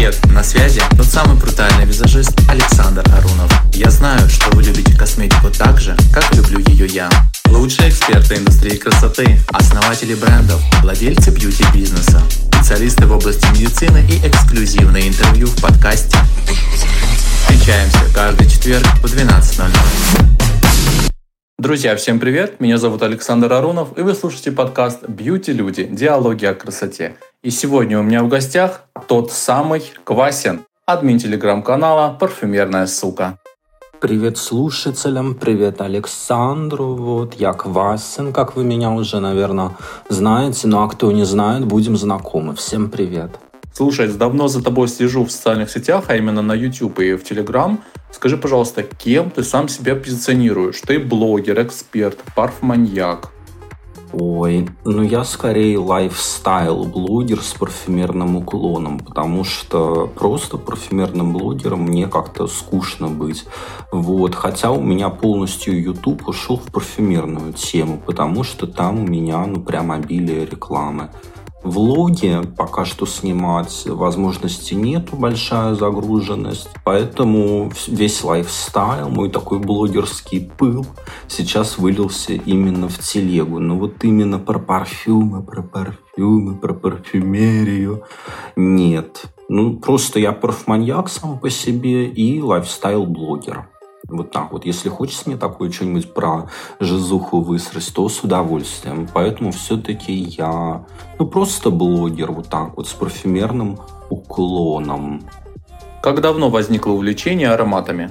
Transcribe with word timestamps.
Привет, 0.00 0.18
на 0.32 0.42
связи 0.42 0.80
тот 0.96 1.04
самый 1.04 1.36
брутальный 1.36 1.84
визажист 1.84 2.32
Александр 2.48 3.04
Арунов. 3.14 3.52
Я 3.74 3.90
знаю, 3.90 4.30
что 4.30 4.48
вы 4.56 4.62
любите 4.62 4.96
косметику 4.96 5.50
так 5.50 5.78
же, 5.78 5.94
как 6.10 6.24
люблю 6.34 6.58
ее 6.68 6.86
я. 6.86 7.10
Лучшие 7.50 7.90
эксперты 7.90 8.36
индустрии 8.36 8.78
красоты, 8.78 9.38
основатели 9.48 10.14
брендов, 10.14 10.58
владельцы 10.80 11.30
бьюти-бизнеса, 11.30 12.18
специалисты 12.46 13.04
в 13.04 13.12
области 13.12 13.44
медицины 13.52 14.02
и 14.08 14.26
эксклюзивные 14.26 15.06
интервью 15.06 15.48
в 15.48 15.60
подкасте. 15.60 16.16
Встречаемся 17.42 18.00
каждый 18.14 18.48
четверг 18.48 18.86
в 19.02 19.04
12.00. 19.04 19.68
Друзья, 21.58 21.94
всем 21.96 22.18
привет! 22.18 22.58
Меня 22.58 22.78
зовут 22.78 23.02
Александр 23.02 23.52
Арунов, 23.52 23.98
и 23.98 24.00
вы 24.00 24.14
слушаете 24.14 24.50
подкаст 24.50 25.06
«Бьюти 25.06 25.52
Люди. 25.52 25.84
Диалоги 25.84 26.46
о 26.46 26.54
красоте». 26.54 27.16
И 27.42 27.48
сегодня 27.48 27.98
у 27.98 28.02
меня 28.02 28.22
в 28.22 28.28
гостях 28.28 28.84
тот 29.08 29.32
самый 29.32 29.82
Квасин, 30.04 30.60
админ 30.84 31.18
телеграм-канала 31.18 32.14
«Парфюмерная 32.20 32.86
сука». 32.86 33.38
Привет 33.98 34.36
слушателям, 34.36 35.34
привет 35.34 35.80
Александру, 35.80 36.96
вот 36.96 37.32
я 37.36 37.54
Квасин, 37.54 38.34
как 38.34 38.56
вы 38.56 38.64
меня 38.64 38.90
уже, 38.90 39.20
наверное, 39.20 39.70
знаете, 40.10 40.68
ну 40.68 40.82
а 40.82 40.88
кто 40.88 41.10
не 41.12 41.24
знает, 41.24 41.64
будем 41.64 41.96
знакомы. 41.96 42.54
Всем 42.54 42.90
привет. 42.90 43.30
Слушай, 43.72 44.12
давно 44.12 44.46
за 44.48 44.62
тобой 44.62 44.88
слежу 44.88 45.24
в 45.24 45.32
социальных 45.32 45.70
сетях, 45.70 46.04
а 46.08 46.16
именно 46.16 46.42
на 46.42 46.52
YouTube 46.52 47.00
и 47.00 47.14
в 47.14 47.22
Telegram. 47.22 47.78
Скажи, 48.12 48.36
пожалуйста, 48.36 48.82
кем 48.82 49.30
ты 49.30 49.44
сам 49.44 49.68
себя 49.68 49.96
позиционируешь? 49.96 50.82
Ты 50.82 50.98
блогер, 50.98 51.62
эксперт, 51.62 52.18
парфманьяк? 52.36 53.30
Ой, 54.12 54.68
ну 54.84 55.02
я 55.02 55.22
скорее 55.22 55.78
лайфстайл-блогер 55.78 57.40
с 57.40 57.52
парфюмерным 57.54 58.36
уклоном, 58.36 58.98
потому 58.98 59.44
что 59.44 60.10
просто 60.12 60.58
парфюмерным 60.58 61.32
блогером 61.32 61.82
мне 61.82 62.08
как-то 62.08 62.48
скучно 62.48 63.06
быть. 63.06 63.44
Вот. 63.92 64.34
Хотя 64.34 64.72
у 64.72 64.80
меня 64.80 65.10
полностью 65.10 65.80
YouTube 65.80 66.26
ушел 66.26 66.56
в 66.56 66.72
парфюмерную 66.72 67.52
тему, 67.52 68.00
потому 68.04 68.42
что 68.42 68.66
там 68.66 68.98
у 68.98 69.06
меня 69.06 69.46
ну 69.46 69.60
прям 69.60 69.92
обилие 69.92 70.44
рекламы. 70.44 71.10
Влоги 71.62 72.40
пока 72.56 72.86
что 72.86 73.04
снимать 73.04 73.84
возможности 73.86 74.72
нету, 74.72 75.16
большая 75.16 75.74
загруженность, 75.74 76.70
поэтому 76.84 77.70
весь 77.86 78.24
лайфстайл, 78.24 79.10
мой 79.10 79.30
такой 79.30 79.58
блогерский 79.58 80.50
пыл 80.56 80.86
сейчас 81.28 81.76
вылился 81.76 82.32
именно 82.32 82.88
в 82.88 82.98
телегу. 82.98 83.58
Но 83.58 83.76
вот 83.76 84.02
именно 84.04 84.38
про 84.38 84.58
парфюмы, 84.58 85.42
про 85.42 85.62
парфюмы, 85.62 86.56
про 86.56 86.72
парфюмерию 86.72 88.04
нет. 88.56 89.24
Ну, 89.50 89.76
просто 89.76 90.18
я 90.18 90.32
парфманьяк 90.32 91.08
сам 91.10 91.38
по 91.38 91.50
себе 91.50 92.06
и 92.06 92.40
лайфстайл-блогер. 92.40 93.68
Вот 94.10 94.30
так 94.30 94.52
вот. 94.52 94.64
Если 94.66 94.88
хочется 94.88 95.24
мне 95.26 95.36
такое 95.36 95.70
что-нибудь 95.70 96.12
про 96.12 96.50
жизуху 96.78 97.40
высрать, 97.40 97.92
то 97.94 98.08
с 98.08 98.22
удовольствием. 98.22 99.08
Поэтому 99.12 99.52
все-таки 99.52 100.12
я 100.12 100.84
ну, 101.18 101.26
просто 101.26 101.70
блогер 101.70 102.32
вот 102.32 102.48
так 102.48 102.76
вот 102.76 102.88
с 102.88 102.92
парфюмерным 102.92 103.78
уклоном. 104.10 105.22
Как 106.02 106.20
давно 106.20 106.50
возникло 106.50 106.92
увлечение 106.92 107.50
ароматами? 107.50 108.10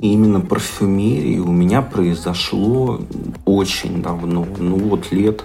именно 0.00 0.40
парфюмерии 0.40 1.38
у 1.38 1.50
меня 1.50 1.82
произошло 1.82 3.00
очень 3.44 4.02
давно. 4.02 4.46
Ну 4.58 4.76
вот 4.76 5.10
лет, 5.10 5.44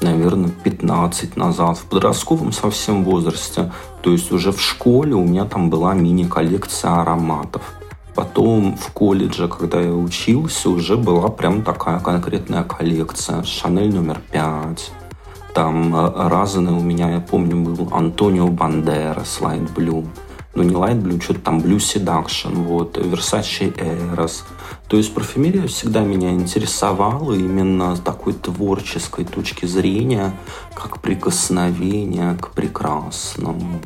наверное, 0.00 0.50
15 0.50 1.36
назад. 1.36 1.78
В 1.78 1.84
подростковом 1.84 2.52
совсем 2.52 3.04
возрасте. 3.04 3.72
То 4.02 4.12
есть 4.12 4.30
уже 4.32 4.52
в 4.52 4.60
школе 4.60 5.14
у 5.14 5.24
меня 5.24 5.44
там 5.44 5.70
была 5.70 5.94
мини-коллекция 5.94 7.00
ароматов. 7.00 7.77
Потом 8.18 8.76
в 8.76 8.90
колледже, 8.90 9.46
когда 9.46 9.80
я 9.80 9.92
учился, 9.92 10.70
уже 10.70 10.96
была 10.96 11.28
прям 11.28 11.62
такая 11.62 12.00
конкретная 12.00 12.64
коллекция. 12.64 13.44
Шанель 13.44 13.94
номер 13.94 14.20
пять. 14.32 14.90
Там 15.54 15.94
э, 15.94 16.28
разные 16.28 16.74
у 16.74 16.80
меня, 16.80 17.12
я 17.12 17.20
помню, 17.20 17.58
был 17.58 17.88
Антонио 17.92 18.48
Бандерас, 18.48 19.38
Light 19.40 19.72
Blue. 19.72 20.04
Ну, 20.56 20.62
не 20.64 20.74
Light 20.74 21.00
Blue, 21.00 21.22
что-то 21.22 21.42
там 21.42 21.58
Blue 21.60 21.76
Seduction, 21.76 22.54
вот, 22.54 22.98
Versace 22.98 23.72
Eros. 23.76 24.42
То 24.88 24.96
есть 24.96 25.14
парфюмерия 25.14 25.68
всегда 25.68 26.00
меня 26.00 26.30
интересовала 26.30 27.34
именно 27.34 27.94
с 27.94 28.00
такой 28.00 28.32
творческой 28.32 29.26
точки 29.26 29.66
зрения, 29.66 30.32
как 30.74 31.00
прикосновение 31.00 32.34
к 32.34 32.50
прекрасному 32.50 33.80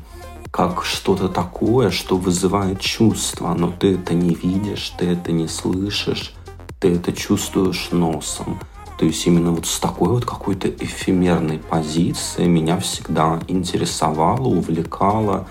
как 0.52 0.84
что-то 0.84 1.30
такое, 1.30 1.90
что 1.90 2.18
вызывает 2.18 2.78
чувство, 2.78 3.54
но 3.54 3.72
ты 3.72 3.94
это 3.94 4.12
не 4.12 4.34
видишь, 4.34 4.92
ты 4.98 5.06
это 5.06 5.32
не 5.32 5.48
слышишь, 5.48 6.34
ты 6.78 6.94
это 6.94 7.12
чувствуешь 7.12 7.88
носом. 7.90 8.60
То 8.98 9.06
есть 9.06 9.26
именно 9.26 9.50
вот 9.50 9.66
с 9.66 9.80
такой 9.80 10.10
вот 10.10 10.26
какой-то 10.26 10.68
эфемерной 10.68 11.58
позиции 11.58 12.44
меня 12.46 12.78
всегда 12.78 13.40
интересовало, 13.48 14.46
увлекало. 14.46 15.48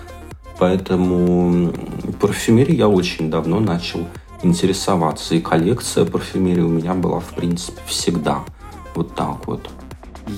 Поэтому 0.58 1.72
парфюмерией 2.20 2.78
я 2.78 2.88
очень 2.88 3.28
давно 3.28 3.58
начал 3.58 4.06
интересоваться. 4.44 5.34
И 5.34 5.40
коллекция 5.40 6.04
парфюмерии 6.04 6.62
у 6.62 6.68
меня 6.68 6.94
была, 6.94 7.18
в 7.18 7.34
принципе, 7.34 7.80
всегда. 7.86 8.44
Вот 8.94 9.16
так 9.16 9.48
вот. 9.48 9.68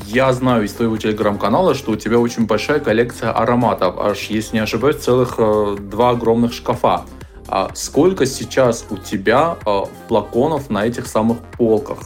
Я 0.07 0.33
знаю 0.33 0.65
из 0.65 0.73
твоего 0.73 0.97
телеграм-канала, 0.97 1.75
что 1.75 1.93
у 1.93 1.97
тебя 1.97 2.19
очень 2.19 2.47
большая 2.47 2.81
коллекция 2.81 3.31
ароматов, 3.31 3.99
аж, 3.99 4.25
если 4.31 4.57
не 4.57 4.63
ошибаюсь, 4.63 4.97
целых 4.97 5.35
э, 5.39 5.77
два 5.79 6.11
огромных 6.11 6.53
шкафа. 6.53 7.05
А 7.49 7.71
сколько 7.75 8.25
сейчас 8.25 8.87
у 8.91 8.97
тебя 8.97 9.57
э, 9.67 9.83
флаконов 10.09 10.71
на 10.71 10.87
этих 10.87 11.07
самых 11.07 11.39
полках? 11.59 11.99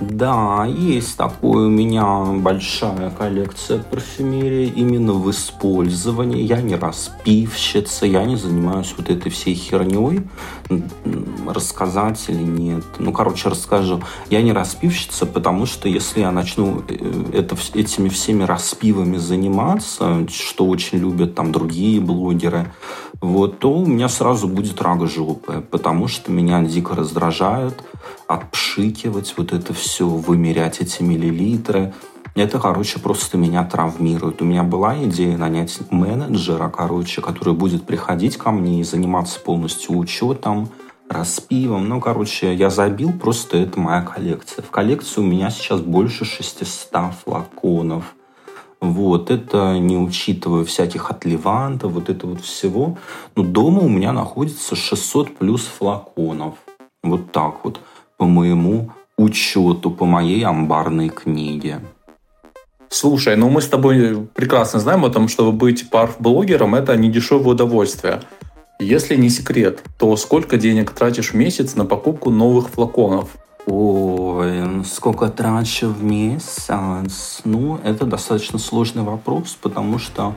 Да, 0.00 0.66
есть 0.66 1.16
такое 1.16 1.68
у 1.68 1.70
меня 1.70 2.22
большая 2.24 3.10
коллекция 3.10 3.82
парфюмерии 3.82 4.66
именно 4.66 5.14
в 5.14 5.30
использовании. 5.30 6.42
Я 6.42 6.60
не 6.60 6.76
распивщица, 6.76 8.04
я 8.04 8.24
не 8.26 8.36
занимаюсь 8.36 8.92
вот 8.98 9.08
этой 9.08 9.30
всей 9.30 9.54
херней. 9.54 10.28
Рассказать 11.46 12.22
или 12.28 12.42
нет? 12.42 12.84
Ну, 12.98 13.10
короче, 13.10 13.48
расскажу. 13.48 14.02
Я 14.28 14.42
не 14.42 14.52
распивщица, 14.52 15.24
потому 15.24 15.64
что 15.64 15.88
если 15.88 16.20
я 16.20 16.30
начну 16.30 16.82
э, 16.88 17.30
это, 17.32 17.56
этими 17.72 18.10
всеми 18.10 18.42
распивами 18.42 19.16
заниматься, 19.16 20.26
что 20.28 20.66
очень 20.66 20.98
любят 20.98 21.34
там 21.34 21.52
другие 21.52 22.00
блогеры, 22.00 22.70
вот, 23.22 23.60
то 23.60 23.72
у 23.72 23.86
меня 23.86 24.10
сразу 24.10 24.46
будет 24.46 24.82
рак 24.82 25.06
жопы, 25.06 25.64
потому 25.70 26.06
что 26.06 26.30
меня 26.30 26.60
дико 26.62 26.94
раздражает 26.94 27.82
отпшикивать 28.26 29.34
вот 29.36 29.52
это 29.52 29.72
все, 29.72 30.06
вымерять 30.06 30.80
эти 30.80 31.02
миллилитры. 31.02 31.94
Это, 32.34 32.58
короче, 32.58 32.98
просто 32.98 33.38
меня 33.38 33.64
травмирует. 33.64 34.42
У 34.42 34.44
меня 34.44 34.62
была 34.62 35.02
идея 35.04 35.38
нанять 35.38 35.78
менеджера, 35.90 36.68
короче, 36.68 37.22
который 37.22 37.54
будет 37.54 37.84
приходить 37.86 38.36
ко 38.36 38.50
мне 38.50 38.80
и 38.80 38.84
заниматься 38.84 39.40
полностью 39.40 39.96
учетом, 39.96 40.68
распивом. 41.08 41.88
Ну, 41.88 42.00
короче, 42.00 42.54
я 42.54 42.68
забил, 42.68 43.12
просто 43.12 43.56
это 43.58 43.80
моя 43.80 44.02
коллекция. 44.02 44.62
В 44.62 44.70
коллекции 44.70 45.20
у 45.20 45.24
меня 45.24 45.50
сейчас 45.50 45.80
больше 45.80 46.24
600 46.24 47.14
флаконов. 47.24 48.14
Вот, 48.80 49.30
это 49.30 49.78
не 49.78 49.96
учитывая 49.96 50.64
всяких 50.64 51.10
отливантов, 51.10 51.92
вот 51.92 52.10
это 52.10 52.26
вот 52.26 52.42
всего. 52.42 52.98
Но 53.34 53.42
дома 53.42 53.80
у 53.80 53.88
меня 53.88 54.12
находится 54.12 54.76
600 54.76 55.38
плюс 55.38 55.64
флаконов. 55.64 56.56
Вот 57.02 57.32
так 57.32 57.64
вот 57.64 57.80
по 58.16 58.24
моему 58.24 58.90
учету, 59.16 59.90
по 59.90 60.04
моей 60.04 60.44
амбарной 60.44 61.08
книге. 61.08 61.80
Слушай, 62.88 63.36
ну 63.36 63.50
мы 63.50 63.60
с 63.60 63.68
тобой 63.68 64.28
прекрасно 64.34 64.80
знаем 64.80 65.04
о 65.04 65.10
том, 65.10 65.28
что 65.28 65.50
быть 65.52 65.90
парф-блогером– 65.90 66.74
это 66.76 66.96
не 66.96 67.10
дешевое 67.10 67.54
удовольствие. 67.54 68.20
Если 68.78 69.16
не 69.16 69.30
секрет, 69.30 69.82
то 69.98 70.16
сколько 70.16 70.56
денег 70.56 70.90
тратишь 70.90 71.32
в 71.32 71.34
месяц 71.34 71.74
на 71.76 71.84
покупку 71.84 72.30
новых 72.30 72.68
флаконов? 72.68 73.30
Ой, 73.66 74.84
сколько 74.84 75.28
трачу 75.28 75.88
в 75.88 76.04
месяц? 76.04 77.40
Ну, 77.44 77.80
это 77.82 78.06
достаточно 78.06 78.58
сложный 78.58 79.02
вопрос, 79.02 79.56
потому 79.60 79.98
что 79.98 80.34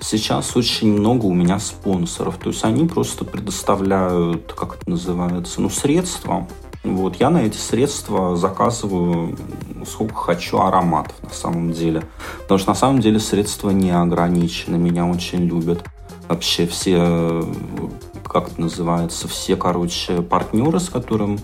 сейчас 0.00 0.54
очень 0.56 0.92
много 0.92 1.26
у 1.26 1.34
меня 1.34 1.58
спонсоров. 1.58 2.36
То 2.36 2.50
есть 2.50 2.62
они 2.64 2.86
просто 2.86 3.24
предоставляют, 3.24 4.52
как 4.52 4.76
это 4.76 4.90
называется, 4.90 5.60
ну, 5.60 5.70
средства 5.70 6.46
вот, 6.94 7.16
я 7.16 7.30
на 7.30 7.38
эти 7.38 7.56
средства 7.56 8.36
заказываю 8.36 9.36
сколько 9.86 10.14
хочу 10.14 10.58
ароматов 10.58 11.14
на 11.22 11.30
самом 11.30 11.72
деле. 11.72 12.04
Потому 12.42 12.58
что 12.58 12.70
на 12.70 12.74
самом 12.74 13.00
деле 13.00 13.18
средства 13.18 13.70
не 13.70 13.90
ограничены, 13.90 14.76
меня 14.76 15.06
очень 15.06 15.44
любят. 15.44 15.84
Вообще 16.28 16.66
все, 16.66 17.44
как 18.24 18.48
это 18.48 18.60
называется, 18.60 19.28
все, 19.28 19.56
короче, 19.56 20.20
партнеры, 20.22 20.78
с 20.78 20.88
которым 20.88 21.38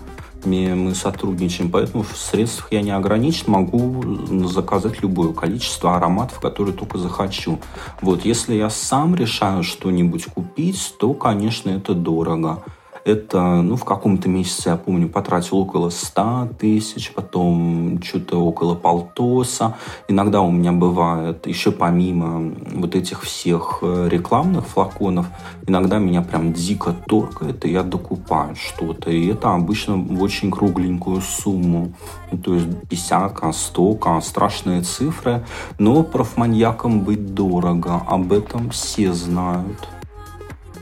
которыми 0.45 0.73
мы 0.73 0.95
сотрудничаем, 0.95 1.71
поэтому 1.71 2.03
в 2.03 2.15
средствах 2.15 2.71
я 2.71 2.81
не 2.81 2.91
ограничен, 2.91 3.45
могу 3.47 4.47
заказать 4.47 5.01
любое 5.01 5.33
количество 5.33 5.95
ароматов, 5.95 6.39
которые 6.39 6.75
только 6.75 6.97
захочу. 6.97 7.59
Вот, 8.01 8.25
если 8.25 8.55
я 8.55 8.69
сам 8.69 9.15
решаю 9.15 9.63
что-нибудь 9.63 10.25
купить, 10.25 10.95
то, 10.99 11.13
конечно, 11.13 11.69
это 11.69 11.93
дорого. 11.93 12.63
Это, 13.05 13.61
ну, 13.61 13.75
в 13.75 13.85
каком-то 13.85 14.27
месяце, 14.27 14.69
я 14.69 14.77
помню, 14.77 15.07
потратил 15.07 15.59
около 15.59 15.91
100 15.91 16.49
тысяч, 16.59 17.13
потом 17.13 18.01
что-то 18.03 18.43
около 18.43 18.73
полтоса. 18.73 19.77
Иногда 20.07 20.41
у 20.41 20.49
меня 20.49 20.71
бывает, 20.71 21.45
еще 21.45 21.71
помимо 21.71 22.55
вот 22.73 22.95
этих 22.95 23.21
всех 23.21 23.79
э, 23.83 24.09
рекламных 24.09 24.65
флаконов, 24.65 25.27
иногда 25.67 25.99
меня 25.99 26.23
прям 26.23 26.51
дико 26.51 26.95
торкает, 27.07 27.63
и 27.65 27.71
я 27.71 27.83
докупаю 27.83 28.55
что-то. 28.55 29.11
И 29.11 29.27
это 29.27 29.53
обычно 29.53 29.97
в 29.97 30.23
очень 30.23 30.49
кругленькую 30.49 31.21
сумму. 31.21 31.93
То 32.43 32.55
есть 32.55 32.89
десятка, 32.89 33.51
стока, 33.51 34.19
страшные 34.19 34.81
цифры. 34.81 35.45
Но 35.77 36.01
профманьяком 36.01 37.01
быть 37.01 37.35
дорого, 37.35 38.01
об 38.07 38.33
этом 38.33 38.71
все 38.71 39.13
знают. 39.13 39.94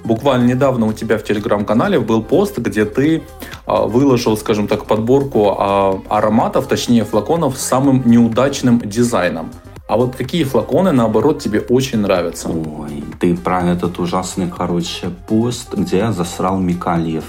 Буквально 0.03 0.45
недавно 0.45 0.85
у 0.87 0.93
тебя 0.93 1.17
в 1.17 1.23
телеграм-канале 1.23 1.99
был 1.99 2.21
пост, 2.21 2.57
где 2.57 2.85
ты 2.85 3.23
а, 3.65 3.83
выложил, 3.83 4.35
скажем 4.37 4.67
так, 4.67 4.85
подборку 4.85 5.55
а, 5.57 6.01
ароматов, 6.09 6.67
точнее 6.67 7.05
флаконов 7.05 7.57
с 7.57 7.61
самым 7.61 8.03
неудачным 8.05 8.79
дизайном. 8.79 9.51
А 9.87 9.97
вот 9.97 10.15
какие 10.15 10.43
флаконы, 10.43 10.91
наоборот, 10.91 11.39
тебе 11.39 11.59
очень 11.59 11.99
нравятся? 11.99 12.49
Ой, 12.49 13.03
ты 13.19 13.35
про 13.35 13.61
этот 13.61 13.99
ужасный, 13.99 14.49
короче, 14.49 15.09
пост, 15.27 15.73
где 15.73 15.97
я 15.97 16.11
засрал 16.11 16.57
Микалев. 16.57 17.25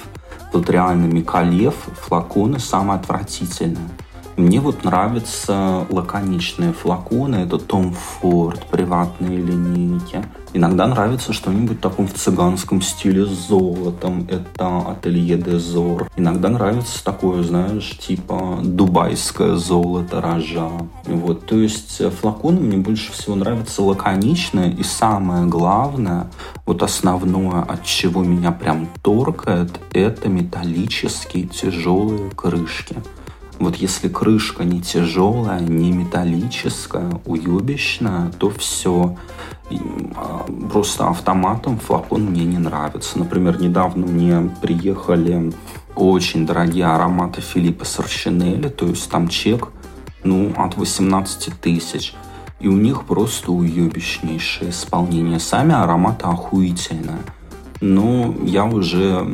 Тут 0.53 0.71
реально 0.71 1.07
Микалев, 1.07 1.75
флаконы 2.01 2.59
самые 2.59 3.01
отвратительные. 3.01 3.89
Мне 4.37 4.61
вот 4.61 4.83
нравятся 4.83 5.87
лаконичные 5.91 6.73
флаконы. 6.73 7.37
Это 7.37 7.59
Том 7.59 7.93
Форд, 7.93 8.67
приватные 8.67 9.39
линейки. 9.39 10.25
Иногда 10.53 10.87
нравится 10.87 11.33
что-нибудь 11.33 11.81
таком 11.81 12.09
в 12.09 12.15
цыганском 12.15 12.81
стиле 12.83 13.27
с 13.27 13.49
золотом. 13.49 14.27
Это 14.29 14.91
Ателье 14.91 15.37
Дезор. 15.37 16.09
Иногда 16.17 16.49
нравится 16.49 17.05
такое, 17.05 17.43
знаешь, 17.43 17.97
типа 17.99 18.59
дубайское 18.63 19.55
золото 19.55 20.21
рожа. 20.21 20.71
Вот, 21.07 21.47
то 21.47 21.57
есть 21.57 22.01
э, 22.01 22.11
флаконы 22.11 22.61
мне 22.61 22.77
больше 22.77 23.13
всего 23.13 23.37
нравятся 23.37 23.83
лаконичные. 23.83 24.73
И 24.73 24.83
самое 24.83 25.47
главное, 25.47 26.29
вот 26.67 26.83
основное, 26.83 27.63
от 27.63 27.85
чего 27.85 28.23
меня 28.23 28.51
прям 28.51 28.89
торкает, 29.03 29.81
это 29.93 30.29
металлические 30.29 31.47
тяжелые 31.47 32.31
крышки. 32.31 32.97
Вот 33.59 33.77
если 33.77 34.09
крышка 34.09 34.65
не 34.65 34.81
тяжелая, 34.81 35.61
не 35.61 35.93
металлическая, 35.93 37.21
уебищная, 37.25 38.31
то 38.39 38.51
все. 38.51 39.17
А, 40.17 40.47
просто 40.71 41.09
автоматом 41.09 41.79
флакон 41.79 42.27
мне 42.27 42.45
не 42.45 42.59
нравится. 42.59 43.19
Например, 43.19 43.61
недавно 43.61 44.07
мне 44.07 44.51
приехали 44.61 45.53
очень 45.95 46.47
дорогие 46.47 46.87
ароматы 46.87 47.41
Филиппа 47.41 47.85
Сарчинелли, 47.85 48.69
то 48.69 48.87
есть 48.87 49.09
там 49.11 49.29
чек 49.29 49.69
ну, 50.25 50.53
от 50.57 50.77
18 50.77 51.61
тысяч. 51.61 52.15
И 52.61 52.69
у 52.69 52.73
них 52.73 53.05
просто 53.05 53.53
уебищнейшее 53.53 54.71
исполнение. 54.71 55.39
Сами 55.39 55.75
ароматы 55.75 56.27
охуительные 56.27 57.19
но 57.85 58.35
я 58.45 58.65
уже 58.65 59.27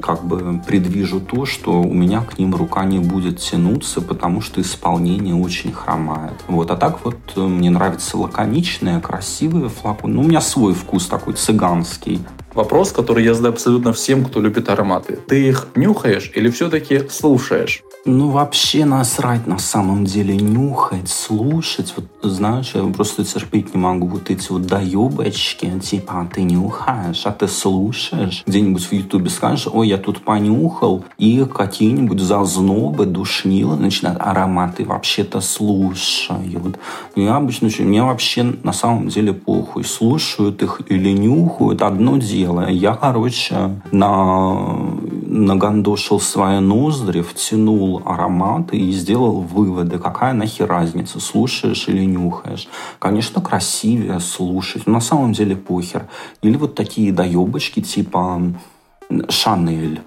как 0.00 0.24
бы 0.24 0.60
предвижу 0.66 1.20
то, 1.20 1.44
что 1.44 1.82
у 1.82 1.92
меня 1.92 2.22
к 2.22 2.38
ним 2.38 2.54
рука 2.54 2.84
не 2.84 2.98
будет 2.98 3.38
тянуться, 3.38 4.00
потому 4.00 4.40
что 4.40 4.60
исполнение 4.62 5.34
очень 5.34 5.72
хромает. 5.72 6.32
Вот. 6.46 6.70
А 6.70 6.76
так 6.76 7.04
вот 7.04 7.18
э, 7.36 7.40
мне 7.40 7.68
нравятся 7.68 8.16
лаконичные, 8.16 9.00
красивые 9.00 9.68
флаконы. 9.68 10.14
Ну, 10.14 10.22
у 10.22 10.24
меня 10.24 10.40
свой 10.40 10.72
вкус 10.72 11.06
такой 11.06 11.34
цыганский. 11.34 12.20
Вопрос, 12.54 12.92
который 12.92 13.24
я 13.24 13.34
задаю 13.34 13.52
абсолютно 13.52 13.92
всем, 13.92 14.24
кто 14.24 14.40
любит 14.40 14.68
ароматы. 14.70 15.18
Ты 15.28 15.48
их 15.48 15.68
нюхаешь 15.74 16.32
или 16.34 16.48
все-таки 16.48 17.02
слушаешь? 17.10 17.82
Ну, 18.10 18.30
вообще 18.30 18.86
насрать 18.86 19.46
на 19.46 19.58
самом 19.58 20.06
деле 20.06 20.34
нюхать, 20.34 21.10
слушать. 21.10 21.92
Вот, 21.94 22.06
знаешь, 22.22 22.70
я 22.74 22.82
просто 22.84 23.22
терпеть 23.22 23.74
не 23.74 23.80
могу 23.80 24.06
вот 24.06 24.30
эти 24.30 24.50
вот 24.50 24.62
доебочки. 24.62 25.70
Типа, 25.80 26.22
а 26.22 26.24
ты 26.24 26.42
нюхаешь, 26.42 27.26
а 27.26 27.32
ты 27.32 27.46
слушаешь. 27.48 28.44
Где-нибудь 28.46 28.82
в 28.82 28.92
Ютубе 28.94 29.28
скажешь, 29.28 29.68
ой, 29.70 29.88
я 29.88 29.98
тут 29.98 30.22
понюхал. 30.22 31.04
И 31.18 31.44
какие-нибудь 31.44 32.20
зазнобы, 32.20 33.04
душнилы 33.04 33.76
начинают 33.76 34.18
ароматы 34.22 34.86
вообще-то 34.86 35.42
слушают. 35.42 36.78
И 37.14 37.22
я 37.24 37.36
обычно, 37.36 37.68
мне 37.80 38.02
вообще 38.02 38.54
на 38.62 38.72
самом 38.72 39.08
деле 39.08 39.34
похуй. 39.34 39.84
Слушают 39.84 40.62
их 40.62 40.80
или 40.88 41.10
нюхают, 41.10 41.82
одно 41.82 42.16
дело. 42.16 42.70
Я, 42.70 42.94
короче, 42.94 43.82
на 43.92 44.88
нагандошил 45.28 46.20
свои 46.20 46.58
ноздри, 46.60 47.20
втянул 47.20 47.97
ароматы 48.04 48.76
и 48.76 48.92
сделал 48.92 49.40
выводы, 49.40 49.98
какая 49.98 50.32
нахер 50.32 50.68
разница, 50.68 51.20
слушаешь 51.20 51.88
или 51.88 52.04
нюхаешь. 52.04 52.68
Конечно, 52.98 53.40
красивее 53.40 54.20
слушать, 54.20 54.86
но 54.86 54.94
на 54.94 55.00
самом 55.00 55.32
деле 55.32 55.56
похер. 55.56 56.08
Или 56.42 56.56
вот 56.56 56.74
такие 56.74 57.12
доебочки 57.12 57.80
типа 57.80 58.40
Шанель. 59.28 60.00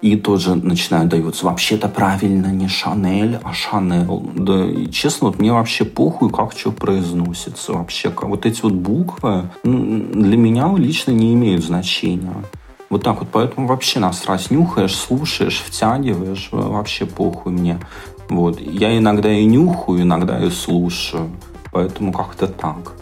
И 0.00 0.14
тоже 0.14 0.54
начинают 0.54 1.10
даются. 1.10 1.44
Вообще-то 1.44 1.88
правильно 1.88 2.46
не 2.46 2.68
Шанель, 2.68 3.38
а 3.42 3.52
Шанел. 3.52 4.30
Да, 4.36 4.64
и 4.64 4.88
честно, 4.90 5.26
вот 5.26 5.40
мне 5.40 5.52
вообще 5.52 5.84
похуй, 5.84 6.30
как 6.30 6.52
что 6.52 6.70
произносится 6.70 7.72
вообще. 7.72 8.12
Вот 8.22 8.46
эти 8.46 8.62
вот 8.62 8.74
буквы 8.74 9.50
ну, 9.64 10.06
для 10.12 10.36
меня 10.36 10.72
лично 10.76 11.10
не 11.10 11.34
имеют 11.34 11.64
значения. 11.64 12.44
Вот 12.90 13.02
так 13.02 13.20
вот. 13.20 13.28
Поэтому 13.30 13.66
вообще 13.66 14.00
насрать. 14.00 14.50
Нюхаешь, 14.50 14.96
слушаешь, 14.96 15.62
втягиваешь. 15.64 16.48
Вообще 16.52 17.06
похуй 17.06 17.52
мне. 17.52 17.80
Вот. 18.28 18.60
Я 18.60 18.96
иногда 18.96 19.32
и 19.32 19.44
нюхаю, 19.44 20.02
иногда 20.02 20.42
и 20.42 20.50
слушаю. 20.50 21.30
Поэтому 21.72 22.12
как-то 22.12 22.46
так. 22.46 22.92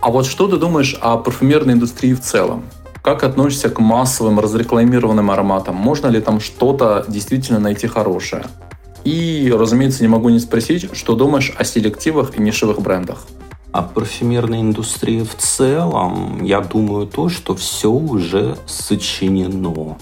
А 0.00 0.10
вот 0.10 0.26
что 0.26 0.48
ты 0.48 0.56
думаешь 0.56 0.96
о 1.00 1.16
парфюмерной 1.16 1.74
индустрии 1.74 2.14
в 2.14 2.20
целом? 2.20 2.64
Как 3.02 3.24
относишься 3.24 3.70
к 3.70 3.78
массовым 3.78 4.38
разрекламированным 4.40 5.30
ароматам? 5.30 5.76
Можно 5.76 6.08
ли 6.08 6.20
там 6.20 6.40
что-то 6.40 7.04
действительно 7.08 7.58
найти 7.58 7.86
хорошее? 7.86 8.44
И, 9.04 9.52
разумеется, 9.56 10.02
не 10.02 10.08
могу 10.08 10.28
не 10.28 10.40
спросить, 10.40 10.94
что 10.94 11.14
думаешь 11.14 11.52
о 11.56 11.64
селективах 11.64 12.36
и 12.36 12.42
нишевых 12.42 12.80
брендах? 12.80 13.26
А 13.70 13.82
парфюмерной 13.82 14.60
индустрии 14.60 15.22
в 15.22 15.36
целом, 15.36 16.42
я 16.42 16.60
думаю, 16.60 17.06
то, 17.06 17.28
что 17.28 17.54
все 17.54 17.90
уже 17.90 18.56
сочинено. 18.66 19.98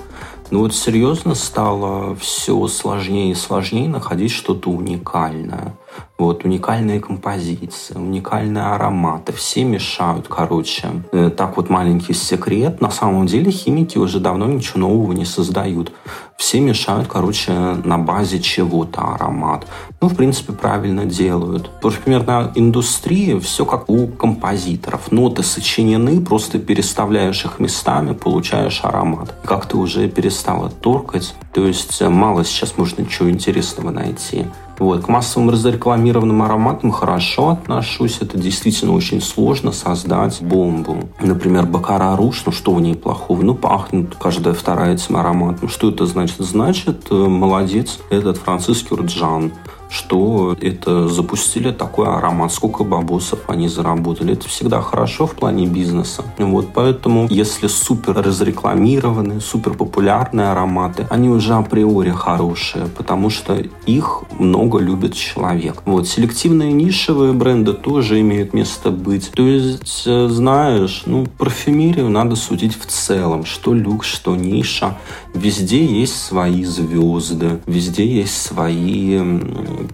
Ну 0.51 0.61
вот 0.61 0.75
серьезно 0.75 1.35
стало 1.35 2.15
все 2.15 2.69
сложнее 2.69 3.33
и 3.33 3.35
сложнее 3.35 3.89
находить 3.89 4.31
что-то 4.31 4.71
уникальное. 4.71 5.75
Вот, 6.19 6.45
уникальные 6.45 7.01
композиции, 7.01 7.95
уникальные 7.95 8.65
ароматы. 8.65 9.33
Все 9.33 9.65
мешают, 9.65 10.29
короче. 10.29 10.89
Э, 11.13 11.31
так 11.31 11.57
вот 11.59 11.69
маленький 11.69 12.15
секрет. 12.15 12.81
На 12.81 12.91
самом 12.91 13.27
деле 13.27 13.51
химики 13.51 13.99
уже 13.99 14.19
давно 14.19 14.47
ничего 14.47 14.81
нового 14.81 15.13
не 15.13 15.27
создают. 15.27 15.93
Все 16.39 16.61
мешают, 16.61 17.09
короче, 17.09 17.53
на 17.53 17.99
базе 17.99 18.41
чего-то 18.41 19.01
аромат. 19.01 19.67
Ну, 20.01 20.09
в 20.09 20.17
принципе, 20.17 20.53
правильно 20.53 21.05
делают. 21.05 21.71
Парфюмерная 21.81 22.53
индустрия, 22.55 23.39
все 23.41 23.65
как 23.65 23.89
у 23.89 24.07
композиторов. 24.07 25.13
Ноты 25.13 25.43
сочинены, 25.43 26.21
просто 26.21 26.59
переставляешь 26.59 27.45
их 27.45 27.59
местами, 27.59 28.13
получаешь 28.15 28.81
аромат. 28.83 29.35
Как 29.45 29.67
ты 29.67 29.77
уже 29.77 30.09
перестала 30.09 30.71
торкать. 30.71 31.35
То 31.53 31.67
есть 31.67 32.01
э, 32.01 32.09
мало 32.09 32.45
сейчас 32.45 32.79
можно 32.79 33.03
ничего 33.03 33.31
интересного 33.31 33.91
найти. 33.91 34.47
Вот. 34.79 35.05
К 35.05 35.09
массовым 35.09 35.51
разрекламированным 35.51 36.43
ароматам 36.43 36.91
хорошо 36.91 37.51
отношусь. 37.51 38.19
Это 38.21 38.39
действительно 38.39 38.93
очень 38.93 39.21
сложно 39.21 39.73
создать 39.73 40.41
бомбу. 40.43 41.09
Например, 41.21 41.67
Бакара 41.67 42.17
Руш, 42.17 42.43
ну 42.47 42.53
что 42.53 42.75
в 42.75 42.81
ней 42.81 42.95
плохого? 42.95 43.43
Ну, 43.43 43.55
пахнет 43.55 44.15
каждая 44.17 44.55
вторая 44.55 44.95
этим 44.95 45.17
ароматом. 45.17 45.69
Что 45.69 45.91
это 45.91 46.07
значит? 46.07 46.37
Значит, 46.39 47.07
э, 47.11 47.15
молодец 47.15 47.99
этот 48.11 48.39
французский 48.39 48.95
Урджан 48.95 49.53
что 49.91 50.57
это 50.61 51.09
запустили 51.09 51.71
такой 51.71 52.07
аромат, 52.09 52.53
сколько 52.53 52.85
бабосов 52.85 53.41
они 53.49 53.69
заработали. 53.69 54.33
Это 54.33 54.49
всегда 54.49 54.81
хорошо 54.81 55.27
в 55.27 55.35
плане 55.35 55.67
бизнеса. 55.67 56.25
Вот 56.39 56.69
поэтому, 56.75 57.27
если 57.31 57.67
супер 57.67 58.15
разрекламированные, 58.15 59.41
супер 59.41 59.75
популярные 59.75 60.49
ароматы, 60.49 61.07
они 61.11 61.29
уже 61.29 61.55
априори 61.55 62.11
хорошие, 62.11 62.87
потому 62.87 63.31
что 63.31 63.57
их 63.87 64.23
много 64.39 64.79
любит 64.79 65.15
человек. 65.15 65.83
Вот 65.85 66.09
селективные 66.09 66.73
нишевые 66.73 67.33
бренды 67.33 67.73
тоже 67.73 68.21
имеют 68.21 68.55
место 68.55 68.91
быть. 68.91 69.31
То 69.31 69.43
есть, 69.43 70.03
э, 70.07 70.29
знаешь, 70.29 71.03
ну, 71.07 71.27
парфюмерию 71.39 72.09
надо 72.09 72.37
судить 72.37 72.79
в 72.79 72.87
целом, 72.87 73.45
что 73.45 73.75
люкс, 73.75 74.07
что 74.07 74.37
ниша. 74.37 74.97
Везде 75.37 75.85
есть 75.85 76.17
свои 76.17 76.65
звезды, 76.65 77.61
везде 77.67 78.07
есть 78.07 78.41
свои, 78.41 79.21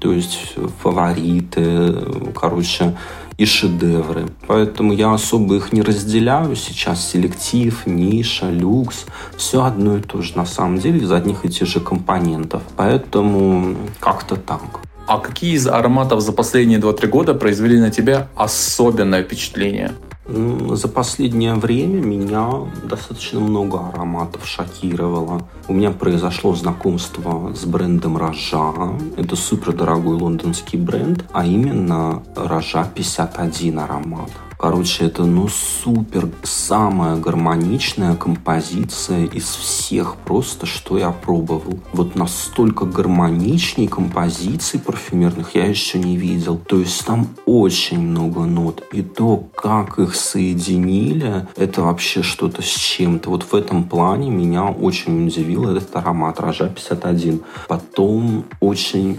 то 0.01 0.13
есть 0.13 0.55
фавориты, 0.81 1.95
короче, 2.35 2.97
и 3.39 3.45
шедевры. 3.45 4.29
Поэтому 4.47 4.93
я 4.93 5.13
особо 5.13 5.57
их 5.57 5.73
не 5.73 5.83
разделяю. 5.83 6.55
Сейчас 6.55 7.11
селектив, 7.11 7.87
ниша, 7.87 8.51
люкс. 8.51 9.05
Все 9.37 9.65
одно 9.65 9.97
и 9.97 10.01
то 10.01 10.23
же 10.23 10.37
на 10.37 10.47
самом 10.47 10.79
деле 10.79 11.01
из 11.01 11.11
одних 11.11 11.45
и 11.45 11.49
тех 11.49 11.67
же 11.67 11.81
компонентов. 11.81 12.63
Поэтому 12.77 13.77
как-то 13.99 14.37
так. 14.37 14.63
А 15.09 15.19
какие 15.19 15.55
из 15.55 15.67
ароматов 15.67 16.21
за 16.21 16.33
последние 16.33 16.79
2-3 16.79 17.09
года 17.09 17.35
произвели 17.35 17.81
на 17.81 17.91
тебя 17.91 18.29
особенное 18.37 19.25
впечатление? 19.25 19.93
За 20.25 20.87
последнее 20.87 21.55
время 21.55 22.01
меня 22.01 22.49
достаточно 22.85 23.41
много 23.41 23.81
ароматов 23.81 24.47
шокировало. 24.47 25.43
У 25.67 25.73
меня 25.73 25.91
произошло 25.91 26.55
знакомство 26.55 27.53
с 27.55 27.65
брендом 27.65 28.17
Рожа. 28.17 28.73
Это 29.17 29.35
супер 29.35 29.73
дорогой 29.73 30.17
лондонский 30.17 30.79
бренд, 30.79 31.25
а 31.33 31.45
именно 31.45 32.23
Рожа 32.37 32.89
51 32.95 33.81
аромат. 33.81 34.31
Короче, 34.63 35.07
это 35.07 35.25
ну 35.25 35.49
супер, 35.49 36.29
самая 36.45 37.17
гармоничная 37.17 38.15
композиция 38.15 39.25
из 39.25 39.57
всех 39.57 40.15
просто, 40.15 40.67
что 40.67 40.97
я 40.97 41.11
пробовал. 41.11 41.81
Вот 41.93 42.15
настолько 42.15 42.85
гармоничней 42.85 43.89
композиций 43.89 44.79
парфюмерных 44.79 45.57
я 45.57 45.67
еще 45.67 45.99
не 45.99 46.17
видел. 46.17 46.59
То 46.59 46.79
есть 46.79 47.05
там 47.05 47.27
очень 47.45 48.01
много 48.01 48.43
нот. 48.43 48.85
И 48.93 49.03
то, 49.03 49.49
как 49.57 49.99
их 49.99 50.15
соединили, 50.15 51.45
это 51.57 51.83
вообще 51.83 52.23
что-то 52.23 52.63
с 52.63 52.73
чем-то. 52.73 53.31
Вот 53.31 53.43
в 53.43 53.57
этом 53.57 53.83
плане 53.83 54.31
меня 54.31 54.67
очень 54.67 55.27
удивил 55.27 55.69
этот 55.71 55.97
аромат 55.97 56.39
Рожа 56.39 56.69
51. 56.69 57.41
Потом 57.67 58.45
очень 58.61 59.19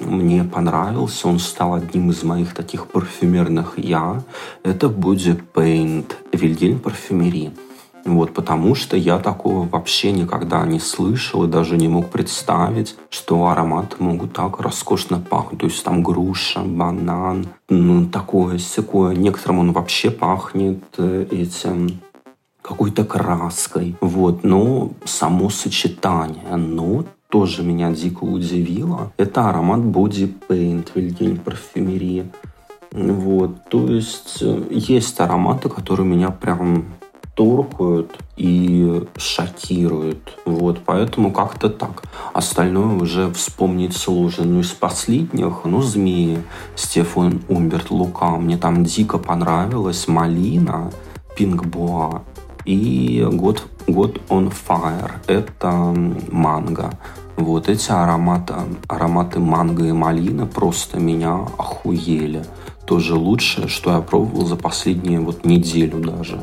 мне 0.00 0.44
понравился, 0.44 1.26
он 1.26 1.40
стал 1.40 1.74
одним 1.74 2.10
из 2.10 2.22
моих 2.22 2.54
таких 2.54 2.86
парфюмерных 2.86 3.74
я 3.76 4.22
это 4.68 4.88
будет 4.88 5.40
Paint 5.54 6.12
Вильгельм 6.32 6.78
парфюмерии. 6.78 7.52
Вот, 8.04 8.32
потому 8.32 8.74
что 8.74 8.96
я 8.96 9.18
такого 9.18 9.68
вообще 9.68 10.12
никогда 10.12 10.64
не 10.64 10.80
слышал 10.80 11.44
и 11.44 11.48
даже 11.48 11.76
не 11.76 11.88
мог 11.88 12.08
представить, 12.08 12.96
что 13.10 13.48
ароматы 13.48 13.96
могут 13.98 14.32
так 14.32 14.60
роскошно 14.60 15.20
пахнуть. 15.20 15.60
То 15.60 15.66
есть 15.66 15.84
там 15.84 16.02
груша, 16.02 16.60
банан, 16.60 17.48
ну, 17.68 18.06
такое, 18.06 18.58
всякое. 18.58 19.14
Некоторым 19.14 19.58
он 19.58 19.72
вообще 19.72 20.10
пахнет 20.10 20.82
э, 20.96 21.26
этим 21.30 22.00
какой-то 22.62 23.04
краской. 23.04 23.96
Вот, 24.00 24.42
но 24.44 24.92
само 25.04 25.50
сочетание 25.50 26.56
нот 26.56 27.08
тоже 27.28 27.62
меня 27.62 27.90
дико 27.90 28.24
удивило. 28.24 29.12
Это 29.18 29.50
аромат 29.50 29.80
Body 29.80 30.32
Paint 30.48 30.90
Вильгельм 30.94 31.36
парфюмерии. 31.36 32.30
Вот, 32.92 33.68
то 33.68 33.86
есть 33.86 34.38
э, 34.40 34.62
есть 34.70 35.20
ароматы, 35.20 35.68
которые 35.68 36.06
меня 36.06 36.30
прям 36.30 36.86
торкают 37.38 38.18
и 38.36 39.04
шокируют. 39.16 40.38
Вот, 40.44 40.80
поэтому 40.84 41.30
как-то 41.30 41.68
так. 41.68 42.02
Остальное 42.32 42.96
уже 42.96 43.30
вспомнить 43.32 43.96
сложно. 43.96 44.44
Ну, 44.44 44.60
из 44.60 44.72
последних, 44.72 45.60
ну, 45.64 45.80
«Змеи», 45.80 46.42
Стефан 46.74 47.42
Умберт, 47.48 47.90
«Лука». 47.90 48.30
Мне 48.30 48.56
там 48.56 48.84
дико 48.84 49.18
понравилось. 49.18 50.08
«Малина», 50.08 50.90
«Пинк 51.36 51.64
Боа» 51.64 52.22
и 52.64 53.24
«God, 53.30 53.62
God 53.86 54.20
on 54.28 54.52
Fire». 54.52 55.12
Это 55.28 55.94
манго. 56.32 56.90
Вот 57.38 57.68
эти 57.68 57.92
ароматы, 57.92 58.54
ароматы 58.88 59.38
манго 59.38 59.84
и 59.84 59.92
малина 59.92 60.44
просто 60.44 60.98
меня 60.98 61.46
охуели 61.56 62.44
тоже 62.84 63.14
лучшее, 63.14 63.68
что 63.68 63.92
я 63.92 64.00
пробовал 64.00 64.44
за 64.44 64.56
последние 64.56 65.20
вот 65.20 65.44
неделю 65.44 66.00
даже. 66.00 66.42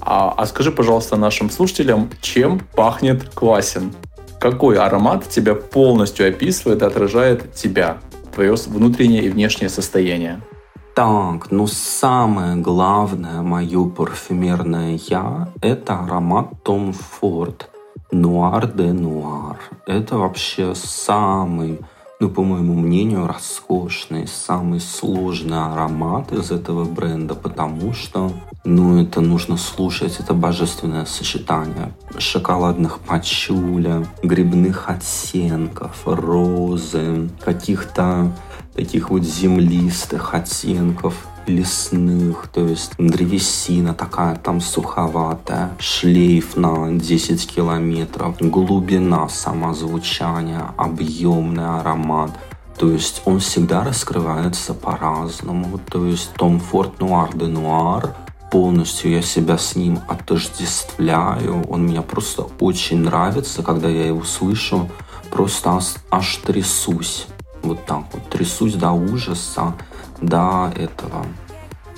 А, 0.00 0.34
а 0.36 0.46
скажи, 0.46 0.72
пожалуйста, 0.72 1.16
нашим 1.16 1.48
слушателям, 1.48 2.10
чем 2.20 2.58
пахнет 2.74 3.28
Квасин? 3.28 3.92
Какой 4.40 4.78
аромат 4.78 5.28
тебя 5.28 5.54
полностью 5.54 6.28
описывает 6.28 6.82
и 6.82 6.86
отражает 6.86 7.54
тебя, 7.54 7.98
твое 8.34 8.54
внутреннее 8.66 9.22
и 9.22 9.28
внешнее 9.28 9.68
состояние? 9.68 10.40
Так, 10.96 11.52
ну 11.52 11.68
самое 11.68 12.56
главное 12.56 13.42
мое 13.42 13.88
парфюмерное 13.88 14.98
я– 15.08 15.52
это 15.62 16.00
аромат 16.00 16.64
Том 16.64 16.92
Форд. 16.92 17.69
Нуар 18.12 18.72
де 18.72 18.92
Нуар. 18.92 19.58
Это 19.86 20.18
вообще 20.18 20.74
самый 20.74 21.80
ну, 22.20 22.28
по 22.28 22.42
моему 22.42 22.74
мнению, 22.74 23.26
роскошный, 23.26 24.28
самый 24.28 24.78
сложный 24.78 25.58
аромат 25.58 26.32
из 26.32 26.50
этого 26.50 26.84
бренда, 26.84 27.34
потому 27.34 27.94
что, 27.94 28.30
ну, 28.62 29.00
это 29.00 29.22
нужно 29.22 29.56
слушать, 29.56 30.20
это 30.20 30.34
божественное 30.34 31.06
сочетание 31.06 31.94
шоколадных 32.18 32.98
пачуля, 32.98 34.06
грибных 34.22 34.90
оттенков, 34.90 36.02
розы, 36.04 37.30
каких-то 37.42 38.30
таких 38.74 39.08
вот 39.08 39.22
землистых 39.22 40.34
оттенков, 40.34 41.26
лесных, 41.50 42.48
то 42.52 42.66
есть 42.66 42.92
древесина 42.98 43.94
такая 43.94 44.36
там 44.36 44.60
суховатая, 44.60 45.76
шлейф 45.78 46.56
на 46.56 46.90
10 46.92 47.54
километров, 47.54 48.36
глубина 48.40 49.28
самозвучания, 49.28 50.72
объемный 50.76 51.80
аромат. 51.80 52.30
То 52.78 52.90
есть 52.90 53.20
он 53.26 53.40
всегда 53.40 53.84
раскрывается 53.84 54.72
по-разному. 54.72 55.78
То 55.90 56.06
есть 56.06 56.32
Том 56.32 56.58
Форд 56.58 56.98
Нуар 56.98 57.36
де 57.36 57.46
Нуар 57.46 58.14
полностью 58.50 59.10
я 59.10 59.20
себя 59.20 59.58
с 59.58 59.76
ним 59.76 60.00
отождествляю. 60.08 61.62
Он 61.68 61.82
мне 61.82 62.00
просто 62.00 62.46
очень 62.58 63.02
нравится, 63.02 63.62
когда 63.62 63.88
я 63.88 64.06
его 64.06 64.24
слышу. 64.24 64.88
Просто 65.30 65.72
аж, 65.72 65.94
аж 66.10 66.36
трясусь. 66.38 67.26
Вот 67.62 67.84
так 67.84 68.04
вот. 68.12 68.28
Трясусь 68.30 68.74
до 68.74 68.92
ужаса 68.92 69.74
до 70.20 70.72
этого, 70.76 71.26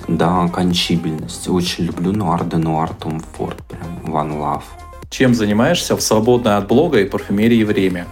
до 0.07 0.49
кончибельности. 0.53 1.49
Очень 1.49 1.85
люблю 1.85 2.11
нуар 2.11 2.43
де 2.43 2.57
нуар 2.57 2.89
Том 2.89 3.19
Форд, 3.19 3.57
прям 3.67 4.15
one 4.15 4.39
love. 4.39 4.63
Чем 5.09 5.35
занимаешься 5.35 5.95
в 5.95 6.01
свободное 6.01 6.57
от 6.57 6.67
блога 6.67 6.99
и 6.99 7.05
парфюмерии 7.05 7.63
время? 7.63 8.07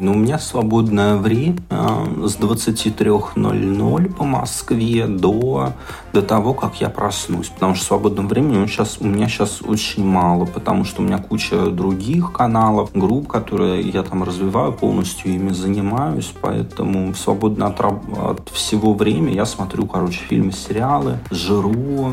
Ну, 0.00 0.12
у 0.12 0.14
меня 0.14 0.38
свободное 0.38 1.16
время 1.16 1.58
с 1.68 2.38
23.00 2.38 4.14
по 4.14 4.24
Москве 4.24 5.06
до, 5.06 5.74
до 6.14 6.22
того, 6.22 6.54
как 6.54 6.80
я 6.80 6.88
проснусь. 6.88 7.48
Потому 7.48 7.74
что 7.74 7.84
свободного 7.84 8.26
времени 8.26 8.66
сейчас, 8.66 8.96
у 8.98 9.06
меня 9.06 9.28
сейчас 9.28 9.60
очень 9.60 10.02
мало, 10.02 10.46
потому 10.46 10.84
что 10.84 11.02
у 11.02 11.04
меня 11.04 11.18
куча 11.18 11.66
других 11.66 12.32
каналов, 12.32 12.92
групп, 12.94 13.28
которые 13.28 13.82
я 13.82 14.02
там 14.02 14.22
развиваю, 14.22 14.72
полностью 14.72 15.34
ими 15.34 15.50
занимаюсь. 15.50 16.32
Поэтому 16.40 17.12
свободно 17.14 17.66
от, 17.66 17.80
от 17.80 18.48
всего 18.48 18.94
времени 18.94 19.34
я 19.34 19.44
смотрю, 19.44 19.86
короче, 19.86 20.20
фильмы, 20.20 20.52
сериалы, 20.52 21.18
жру, 21.30 22.12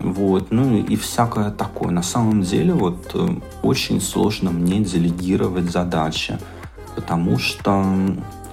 вот, 0.00 0.48
ну 0.50 0.76
и 0.76 0.96
всякое 0.96 1.52
такое. 1.52 1.92
На 1.92 2.02
самом 2.02 2.42
деле, 2.42 2.72
вот, 2.72 3.12
э, 3.14 3.28
очень 3.62 4.00
сложно 4.00 4.50
мне 4.50 4.80
делегировать 4.80 5.70
задачи 5.70 6.40
потому 6.94 7.38
что 7.38 7.84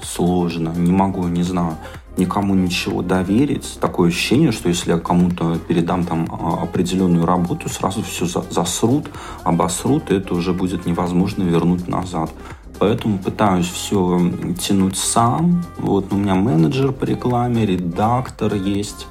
сложно, 0.02 0.70
не 0.76 0.92
могу, 0.92 1.28
не 1.28 1.44
знаю, 1.44 1.78
никому 2.18 2.54
ничего 2.54 3.02
доверить. 3.02 3.78
Такое 3.80 4.10
ощущение, 4.10 4.52
что 4.52 4.70
если 4.70 4.92
я 4.92 5.00
кому-то 5.00 5.58
передам 5.58 6.04
там 6.04 6.28
а, 6.32 6.64
определенную 6.64 7.26
работу, 7.26 7.70
сразу 7.70 8.04
все 8.04 8.26
засрут, 8.26 9.10
обосрут, 9.44 10.12
и 10.12 10.16
это 10.16 10.36
уже 10.36 10.54
будет 10.54 10.86
невозможно 10.86 11.44
вернуть 11.44 11.88
назад. 11.88 12.30
Поэтому 12.78 13.18
пытаюсь 13.18 13.68
все 13.68 14.22
тянуть 14.58 14.98
сам. 14.98 15.64
Вот 15.78 16.14
у 16.14 16.16
меня 16.16 16.36
менеджер 16.36 16.94
по 16.94 17.04
рекламе, 17.04 17.66
редактор 17.66 18.54
есть. 18.54 19.08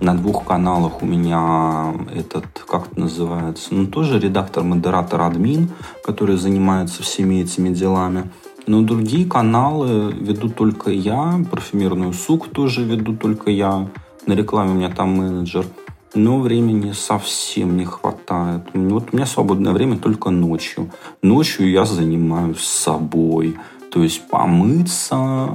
На 0.00 0.14
двух 0.14 0.44
каналах 0.44 1.02
у 1.02 1.06
меня 1.06 1.94
этот, 2.12 2.46
как 2.68 2.88
это 2.90 3.00
называется, 3.00 3.72
ну 3.72 3.86
тоже 3.86 4.18
редактор, 4.18 4.64
модератор, 4.64 5.20
админ, 5.20 5.70
который 6.04 6.36
занимается 6.36 7.04
всеми 7.04 7.36
этими 7.36 7.72
делами. 7.72 8.28
Но 8.66 8.82
другие 8.82 9.26
каналы 9.26 10.12
веду 10.12 10.48
только 10.48 10.90
я, 10.90 11.40
парфюмерную 11.50 12.12
сук 12.12 12.48
тоже 12.48 12.84
веду 12.84 13.16
только 13.16 13.50
я. 13.50 13.88
На 14.26 14.34
рекламе 14.34 14.70
у 14.70 14.74
меня 14.74 14.90
там 14.90 15.16
менеджер. 15.16 15.66
Но 16.14 16.40
времени 16.40 16.92
совсем 16.92 17.76
не 17.76 17.84
хватает. 17.84 18.62
Вот 18.74 19.08
у 19.12 19.16
меня 19.16 19.26
свободное 19.26 19.72
время 19.72 19.96
только 19.98 20.30
ночью. 20.30 20.90
Ночью 21.22 21.70
я 21.70 21.84
занимаюсь 21.84 22.60
собой. 22.60 23.56
То 23.90 24.02
есть 24.02 24.28
помыться, 24.28 25.48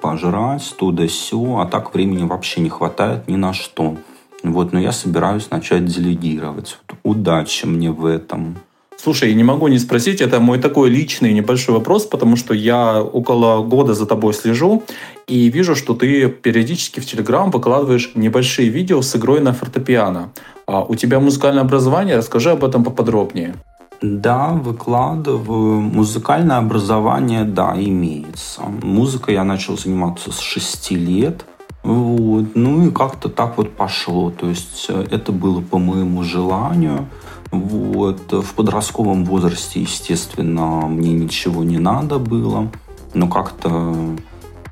пожрать, 0.00 0.74
то 0.76 0.90
да 0.90 1.06
сё. 1.08 1.58
А 1.58 1.66
так 1.66 1.94
времени 1.94 2.24
вообще 2.24 2.60
не 2.60 2.68
хватает 2.68 3.28
ни 3.28 3.36
на 3.36 3.52
что. 3.52 3.96
Вот, 4.42 4.72
но 4.72 4.80
я 4.80 4.90
собираюсь 4.90 5.50
начать 5.50 5.84
делегировать. 5.84 6.78
Удачи 7.04 7.66
мне 7.66 7.92
в 7.92 8.04
этом. 8.04 8.56
Слушай, 9.02 9.34
не 9.34 9.42
могу 9.42 9.66
не 9.66 9.80
спросить, 9.80 10.20
это 10.20 10.38
мой 10.38 10.58
такой 10.60 10.88
личный 10.88 11.32
небольшой 11.32 11.74
вопрос, 11.74 12.06
потому 12.06 12.36
что 12.36 12.54
я 12.54 13.02
около 13.02 13.60
года 13.64 13.94
за 13.94 14.06
тобой 14.06 14.32
слежу 14.32 14.84
и 15.26 15.50
вижу, 15.50 15.74
что 15.74 15.94
ты 15.94 16.28
периодически 16.28 17.00
в 17.00 17.06
Телеграм 17.06 17.50
выкладываешь 17.50 18.12
небольшие 18.14 18.68
видео 18.68 19.02
с 19.02 19.16
игрой 19.16 19.40
на 19.40 19.52
фортепиано. 19.52 20.30
А 20.66 20.84
у 20.84 20.94
тебя 20.94 21.18
музыкальное 21.18 21.62
образование? 21.62 22.16
Расскажи 22.16 22.50
об 22.52 22.62
этом 22.64 22.84
поподробнее. 22.84 23.56
Да, 24.02 24.50
выкладываю. 24.50 25.80
Музыкальное 25.80 26.58
образование, 26.58 27.42
да, 27.42 27.74
имеется. 27.76 28.62
Музыкой 28.82 29.34
я 29.34 29.42
начал 29.42 29.76
заниматься 29.76 30.30
с 30.30 30.38
6 30.38 30.92
лет. 30.92 31.44
Вот. 31.82 32.54
Ну 32.54 32.86
и 32.86 32.92
как-то 32.92 33.28
так 33.28 33.58
вот 33.58 33.72
пошло. 33.72 34.30
То 34.30 34.48
есть 34.48 34.86
э, 34.88 35.06
это 35.10 35.32
было 35.32 35.60
по 35.60 35.78
моему 35.78 36.22
желанию. 36.22 37.08
Вот. 37.52 38.32
В 38.32 38.54
подростковом 38.54 39.24
возрасте, 39.24 39.80
естественно, 39.80 40.88
мне 40.88 41.12
ничего 41.12 41.62
не 41.62 41.78
надо 41.78 42.18
было. 42.18 42.72
Но 43.14 43.28
как-то 43.28 43.94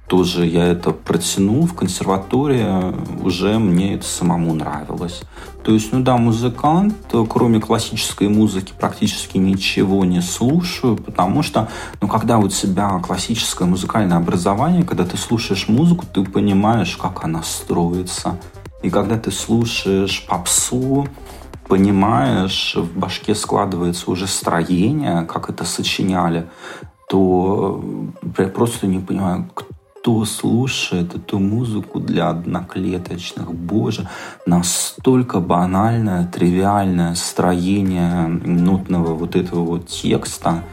тоже 0.07 0.45
я 0.45 0.65
это 0.65 0.91
протянул 0.91 1.67
в 1.67 1.75
консерватории, 1.75 3.23
уже 3.23 3.61
мне 3.61 3.95
это 3.95 4.05
самому 4.05 4.55
нравилось. 4.55 5.23
То 5.63 5.73
есть, 5.73 5.93
ну 5.93 6.01
да, 6.01 6.17
музыкант, 6.17 6.97
кроме 7.29 7.61
классической 7.61 8.29
музыки, 8.29 8.73
практически 8.77 9.37
ничего 9.37 10.05
не 10.05 10.21
слушаю, 10.21 10.97
потому 10.97 11.45
что, 11.45 11.69
ну, 12.01 12.09
когда 12.09 12.39
у 12.39 12.49
тебя 12.49 12.99
классическое 12.99 13.69
музыкальное 13.69 14.17
образование, 14.17 14.83
когда 14.83 15.05
ты 15.05 15.17
слушаешь 15.17 15.69
музыку, 15.69 16.07
ты 16.13 16.25
понимаешь, 16.25 16.97
как 16.97 17.23
она 17.23 17.45
строится. 17.45 18.37
И 18.83 18.91
когда 18.91 19.17
ты 19.17 19.31
слушаешь 19.31 20.27
попсу, 20.27 21.07
понимаешь, 21.71 22.75
в 22.77 22.99
башке 22.99 23.35
складывается 23.35 24.11
уже 24.11 24.27
строение, 24.27 25.23
как 25.23 25.49
это 25.49 25.65
сочиняли, 25.65 26.49
то 27.09 27.83
я 28.39 28.49
просто 28.49 28.89
не 28.89 28.99
понимаю, 28.99 29.49
кто 29.55 30.25
слушает 30.25 31.15
эту 31.15 31.39
музыку 31.39 32.01
для 32.01 32.31
одноклеточных. 32.31 33.53
Боже, 33.55 34.09
настолько 34.47 35.39
банальное, 35.41 36.27
тривиальное 36.27 37.15
строение 37.15 38.27
нотного 38.27 39.15
вот 39.15 39.37
этого 39.37 39.65
вот 39.65 39.87
текста– 39.87 40.65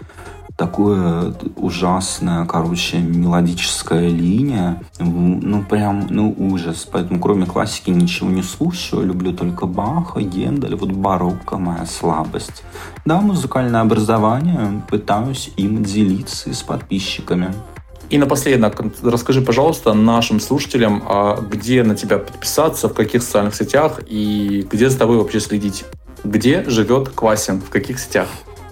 такое 0.57 1.33
ужасная, 1.55 2.45
короче, 2.45 2.97
мелодическая 2.97 4.09
линия. 4.09 4.81
Ну, 4.99 5.63
прям, 5.63 6.07
ну, 6.09 6.35
ужас. 6.37 6.87
Поэтому, 6.91 7.19
кроме 7.19 7.45
классики, 7.45 7.91
ничего 7.91 8.29
не 8.29 8.41
слушаю. 8.41 9.05
Люблю 9.05 9.33
только 9.33 9.67
Баха, 9.67 10.19
Гендель. 10.21 10.75
Вот 10.75 10.91
барокко 10.91 11.57
моя 11.57 11.85
слабость. 11.85 12.63
Да, 13.05 13.21
музыкальное 13.21 13.81
образование. 13.81 14.81
Пытаюсь 14.89 15.51
им 15.57 15.83
делиться 15.83 16.53
с 16.53 16.63
подписчиками. 16.63 17.53
И 18.09 18.17
напоследок, 18.17 18.81
расскажи, 19.03 19.41
пожалуйста, 19.41 19.93
нашим 19.93 20.39
слушателям, 20.39 21.03
а 21.05 21.39
где 21.41 21.83
на 21.83 21.93
тебя 21.93 22.17
подписаться, 22.17 22.87
в 22.87 22.93
каких 22.93 23.21
социальных 23.21 23.53
сетях 23.53 23.99
и 24.07 24.65
где 24.71 24.89
за 24.89 24.97
тобой 24.97 25.17
вообще 25.17 25.39
следить. 25.39 25.85
Где 26.23 26.63
живет 26.67 27.09
Квасин, 27.09 27.61
в 27.61 27.69
каких 27.69 27.99
сетях? 27.99 28.27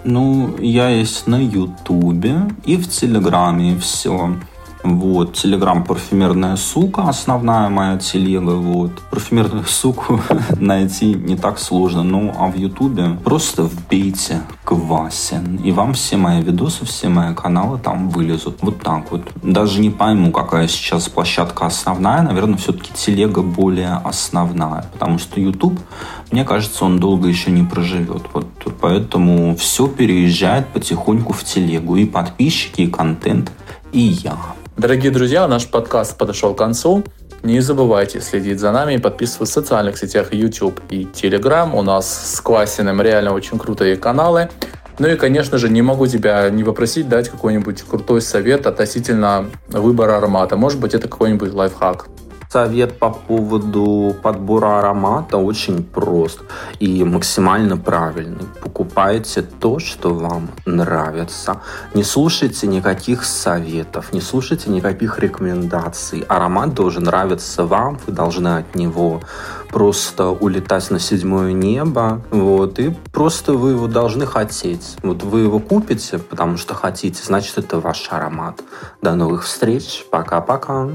Ну, 0.08 0.56
я 0.60 0.88
есть 0.88 1.26
на 1.26 1.44
Ютубе 1.44 2.42
и 2.64 2.76
в 2.76 2.88
Телеграме, 2.88 3.72
и 3.72 3.78
все. 3.78 4.36
Вот, 4.94 5.34
Телеграм 5.34 5.84
парфюмерная 5.84 6.56
сука, 6.56 7.08
основная 7.08 7.68
моя 7.68 7.98
телега. 7.98 8.52
Вот. 8.52 8.92
Парфюмерную 9.10 9.64
суку 9.68 10.20
найти 10.60 11.14
не 11.14 11.36
так 11.36 11.58
сложно. 11.58 12.02
Ну, 12.02 12.32
а 12.38 12.46
в 12.46 12.56
Ютубе 12.56 13.16
просто 13.24 13.64
вбейте 13.64 14.40
Квасин. 14.64 15.56
И 15.56 15.72
вам 15.72 15.94
все 15.94 16.16
мои 16.16 16.42
видосы, 16.42 16.84
все 16.84 17.08
мои 17.08 17.34
каналы 17.34 17.78
там 17.78 18.08
вылезут. 18.08 18.58
Вот 18.62 18.80
так 18.80 19.10
вот. 19.10 19.22
Даже 19.42 19.80
не 19.80 19.90
пойму, 19.90 20.30
какая 20.30 20.68
сейчас 20.68 21.08
площадка 21.08 21.66
основная. 21.66 22.22
Наверное, 22.22 22.56
все-таки 22.56 22.92
телега 22.94 23.42
более 23.42 24.00
основная. 24.04 24.84
Потому 24.92 25.18
что 25.18 25.40
YouTube, 25.40 25.78
мне 26.30 26.44
кажется, 26.44 26.84
он 26.84 26.98
долго 26.98 27.28
еще 27.28 27.50
не 27.50 27.62
проживет. 27.62 28.22
Вот 28.32 28.46
поэтому 28.80 29.56
все 29.56 29.88
переезжает 29.88 30.68
потихоньку 30.68 31.32
в 31.32 31.44
телегу. 31.44 31.96
И 31.96 32.04
подписчики, 32.04 32.82
и 32.82 32.86
контент, 32.86 33.52
и 33.92 34.00
я. 34.00 34.36
Дорогие 34.76 35.10
друзья, 35.10 35.48
наш 35.48 35.66
подкаст 35.68 36.18
подошел 36.18 36.52
к 36.52 36.58
концу. 36.58 37.02
Не 37.42 37.60
забывайте 37.60 38.20
следить 38.20 38.60
за 38.60 38.72
нами 38.72 38.94
и 38.94 38.98
подписываться 38.98 39.62
в 39.62 39.64
социальных 39.64 39.96
сетях 39.96 40.34
YouTube 40.34 40.78
и 40.90 41.04
Telegram. 41.04 41.74
У 41.74 41.80
нас 41.80 42.34
с 42.34 42.42
Квасиным 42.42 43.00
реально 43.00 43.32
очень 43.32 43.58
крутые 43.58 43.96
каналы. 43.96 44.50
Ну 44.98 45.08
и, 45.08 45.16
конечно 45.16 45.56
же, 45.56 45.70
не 45.70 45.80
могу 45.80 46.06
тебя 46.06 46.50
не 46.50 46.62
попросить 46.62 47.08
дать 47.08 47.30
какой-нибудь 47.30 47.84
крутой 47.84 48.20
совет 48.20 48.66
относительно 48.66 49.46
выбора 49.68 50.18
аромата. 50.18 50.56
Может 50.58 50.78
быть, 50.78 50.92
это 50.92 51.08
какой-нибудь 51.08 51.54
лайфхак. 51.54 52.08
Совет 52.56 52.98
по 52.98 53.10
поводу 53.10 54.16
подбора 54.22 54.78
аромата 54.78 55.36
очень 55.36 55.84
прост 55.84 56.40
и 56.80 57.04
максимально 57.04 57.76
правильный. 57.76 58.46
Покупайте 58.62 59.42
то, 59.42 59.78
что 59.78 60.14
вам 60.14 60.48
нравится. 60.64 61.60
Не 61.92 62.02
слушайте 62.02 62.66
никаких 62.66 63.26
советов, 63.26 64.14
не 64.14 64.22
слушайте 64.22 64.70
никаких 64.70 65.18
рекомендаций. 65.18 66.24
Аромат 66.28 66.72
должен 66.72 67.02
нравиться 67.02 67.66
вам, 67.66 67.98
вы 68.06 68.14
должны 68.14 68.56
от 68.56 68.74
него 68.74 69.20
просто 69.68 70.30
улетать 70.30 70.90
на 70.90 70.98
седьмое 70.98 71.52
небо, 71.52 72.22
вот, 72.30 72.78
и 72.78 72.88
просто 73.12 73.52
вы 73.52 73.72
его 73.72 73.86
должны 73.86 74.24
хотеть. 74.24 74.96
Вот 75.02 75.22
вы 75.22 75.40
его 75.40 75.58
купите, 75.58 76.18
потому 76.18 76.56
что 76.56 76.72
хотите, 76.72 77.22
значит, 77.22 77.58
это 77.58 77.80
ваш 77.80 78.08
аромат. 78.10 78.62
До 79.02 79.14
новых 79.14 79.44
встреч, 79.44 80.06
пока-пока. 80.10 80.88